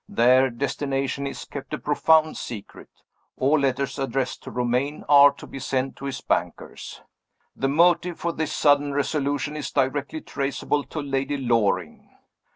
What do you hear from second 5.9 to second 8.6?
to his bankers. The motive for this